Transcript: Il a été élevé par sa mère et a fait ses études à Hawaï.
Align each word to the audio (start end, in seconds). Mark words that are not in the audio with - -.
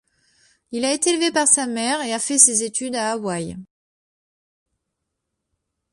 Il 0.71 0.83
a 0.83 0.93
été 0.95 1.11
élevé 1.11 1.31
par 1.31 1.47
sa 1.47 1.67
mère 1.67 2.01
et 2.01 2.11
a 2.11 2.17
fait 2.17 2.39
ses 2.39 2.63
études 2.63 2.95
à 2.95 3.11
Hawaï. 3.11 3.55